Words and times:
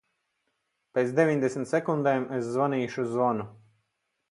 Pēc 0.97 1.11
deviņdesmit 1.19 1.69
sekundēm 1.73 2.27
es 2.39 2.51
zvanīšu 2.57 3.09
zvanu. 3.15 3.49